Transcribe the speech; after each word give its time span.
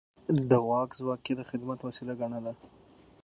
د 0.49 0.51
واک 0.67 0.89
ځواک 0.99 1.23
يې 1.29 1.33
د 1.37 1.41
خدمت 1.49 1.79
وسيله 1.83 2.13
ګڼله. 2.19 2.53